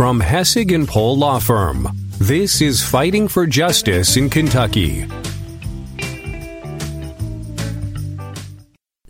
from 0.00 0.18
Hessig 0.18 0.74
and 0.74 0.88
Pohl 0.88 1.18
Law 1.18 1.38
Firm. 1.38 1.86
This 2.16 2.62
is 2.62 2.82
Fighting 2.82 3.28
for 3.28 3.46
Justice 3.46 4.16
in 4.16 4.30
Kentucky. 4.30 5.06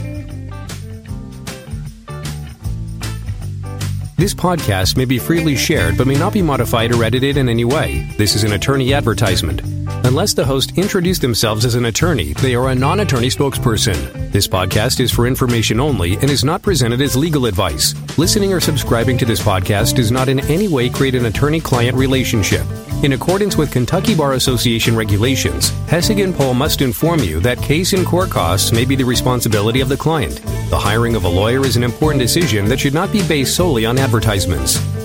This 4.20 4.34
podcast 4.34 4.98
may 4.98 5.06
be 5.06 5.18
freely 5.18 5.56
shared 5.56 5.96
but 5.96 6.06
may 6.06 6.14
not 6.14 6.34
be 6.34 6.42
modified 6.42 6.92
or 6.92 7.02
edited 7.02 7.38
in 7.38 7.48
any 7.48 7.64
way. 7.64 8.06
This 8.18 8.36
is 8.36 8.44
an 8.44 8.52
attorney 8.52 8.92
advertisement. 8.92 9.62
Unless 10.04 10.34
the 10.34 10.44
host 10.44 10.76
introduced 10.76 11.22
themselves 11.22 11.64
as 11.64 11.74
an 11.74 11.86
attorney, 11.86 12.34
they 12.34 12.54
are 12.54 12.68
a 12.68 12.74
non 12.74 13.00
attorney 13.00 13.28
spokesperson. 13.28 14.30
This 14.30 14.46
podcast 14.46 15.00
is 15.00 15.10
for 15.10 15.26
information 15.26 15.80
only 15.80 16.16
and 16.16 16.28
is 16.28 16.44
not 16.44 16.60
presented 16.60 17.00
as 17.00 17.16
legal 17.16 17.46
advice. 17.46 17.94
Listening 18.18 18.52
or 18.52 18.60
subscribing 18.60 19.16
to 19.16 19.24
this 19.24 19.40
podcast 19.40 19.94
does 19.94 20.12
not 20.12 20.28
in 20.28 20.40
any 20.50 20.68
way 20.68 20.90
create 20.90 21.14
an 21.14 21.24
attorney 21.24 21.58
client 21.58 21.96
relationship. 21.96 22.66
In 23.02 23.14
accordance 23.14 23.56
with 23.56 23.72
Kentucky 23.72 24.14
Bar 24.14 24.34
Association 24.34 24.94
regulations, 24.94 25.70
Hessig 25.88 26.22
and 26.22 26.34
Pohl 26.34 26.52
must 26.52 26.82
inform 26.82 27.20
you 27.20 27.40
that 27.40 27.62
case 27.62 27.94
and 27.94 28.04
court 28.04 28.28
costs 28.28 28.70
may 28.70 28.84
be 28.84 28.96
the 28.96 29.02
responsibility 29.02 29.80
of 29.80 29.88
the 29.88 29.96
client. 29.96 30.42
The 30.70 30.78
hiring 30.78 31.16
of 31.16 31.24
a 31.24 31.28
lawyer 31.28 31.66
is 31.66 31.76
an 31.76 31.82
important 31.82 32.20
decision 32.20 32.66
that 32.66 32.78
should 32.78 32.94
not 32.94 33.10
be 33.10 33.26
based 33.26 33.56
solely 33.56 33.84
on 33.84 33.98
advertisements. 33.98 34.99